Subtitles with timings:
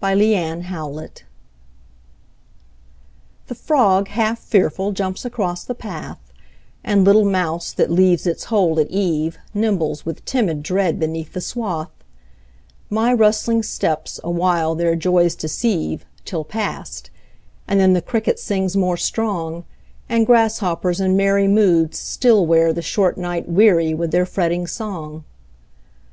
[0.00, 1.08] Summer Evening
[3.48, 6.32] The frog half fearful jumps across the path,
[6.84, 11.40] And little mouse that leaves its hole at eve Nimbles with timid dread beneath the
[11.40, 11.90] swath;
[12.90, 17.10] My rustling steps awhile their joys deceive, Till past,
[17.66, 19.64] and then the cricket sings more strong,
[20.08, 25.24] And grasshoppers in merry moods still wear The short night weary with their fretting song.